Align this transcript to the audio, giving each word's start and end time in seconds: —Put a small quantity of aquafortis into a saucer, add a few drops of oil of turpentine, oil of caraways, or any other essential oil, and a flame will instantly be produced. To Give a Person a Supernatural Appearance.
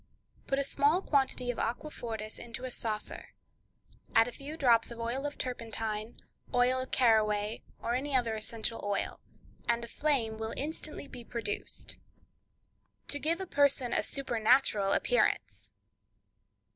—Put 0.47 0.57
a 0.57 0.63
small 0.63 1.03
quantity 1.03 1.51
of 1.51 1.59
aquafortis 1.59 2.39
into 2.39 2.63
a 2.63 2.71
saucer, 2.71 3.35
add 4.15 4.27
a 4.27 4.31
few 4.31 4.57
drops 4.57 4.89
of 4.89 4.99
oil 4.99 5.27
of 5.27 5.37
turpentine, 5.37 6.17
oil 6.55 6.79
of 6.79 6.89
caraways, 6.89 7.59
or 7.83 7.93
any 7.93 8.15
other 8.15 8.33
essential 8.35 8.81
oil, 8.83 9.19
and 9.69 9.85
a 9.85 9.87
flame 9.87 10.37
will 10.39 10.55
instantly 10.57 11.07
be 11.07 11.23
produced. 11.23 11.99
To 13.09 13.19
Give 13.19 13.39
a 13.39 13.45
Person 13.45 13.93
a 13.93 14.01
Supernatural 14.01 14.91
Appearance. 14.91 15.69